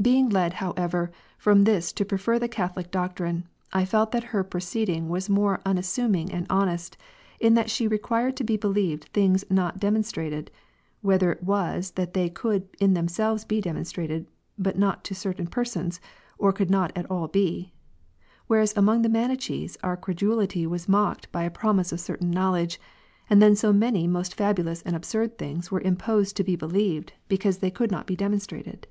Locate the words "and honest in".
6.32-7.52